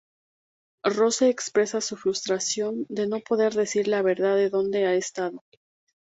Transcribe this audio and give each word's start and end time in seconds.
Rose 0.83 1.21
expresa 1.29 1.79
su 1.79 1.95
frustración 1.95 2.87
de 2.89 3.05
no 3.05 3.19
poder 3.19 3.53
decir 3.53 3.87
la 3.87 4.01
verdad 4.01 4.35
de 4.35 4.49
dónde 4.49 4.87
ha 4.87 4.95
estado. 4.95 5.43